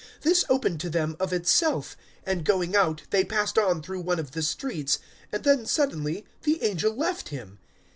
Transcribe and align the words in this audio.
This 0.21 0.43
opened 0.49 0.79
to 0.79 0.89
them 0.89 1.15
of 1.19 1.31
itself; 1.31 1.95
and, 2.25 2.43
going 2.43 2.75
out, 2.75 3.03
they 3.11 3.23
passed 3.23 3.59
on 3.59 3.83
through 3.83 3.99
one 4.01 4.17
of 4.17 4.31
the 4.31 4.41
streets, 4.41 4.97
and 5.31 5.43
then 5.43 5.67
suddenly 5.67 6.25
the 6.41 6.63
angel 6.63 6.95
left 6.95 7.29
him. 7.29 7.59